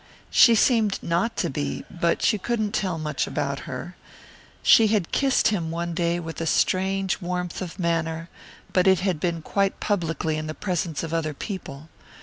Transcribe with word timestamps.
She 0.31 0.55
seemed 0.55 0.97
not 1.03 1.37
to 1.37 1.49
be, 1.51 1.85
but 1.91 2.33
you 2.33 2.39
couldn't 2.39 2.71
tell 2.71 2.97
much 2.97 3.27
about 3.27 3.69
her. 3.69 3.95
She 4.63 4.87
had 4.87 5.11
kissed 5.11 5.49
him 5.49 5.69
one 5.69 5.93
day 5.93 6.19
with 6.19 6.41
a 6.41 6.47
strange 6.47 7.21
warmth 7.21 7.61
of 7.61 7.77
manner, 7.77 8.27
but 8.73 8.87
it 8.87 9.01
had 9.01 9.19
been 9.19 9.43
quite 9.43 9.79
publicly 9.79 10.37
in 10.37 10.47
the 10.47 10.55
presence 10.55 11.03
of 11.03 11.13
other 11.13 11.35
people. 11.35 11.87